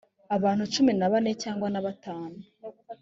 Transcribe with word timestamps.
abantu 0.35 0.63
cumi 0.73 0.91
na 0.99 1.07
bane 1.11 1.31
cyangwa 1.43 1.67
na 1.73 1.79
batanu 1.85 2.37